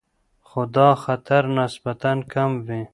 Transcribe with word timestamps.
خو 0.47 0.61
دا 0.75 0.89
خطر 1.03 1.43
نسبتاً 1.57 2.11
کم 2.33 2.51
وي. 2.65 2.81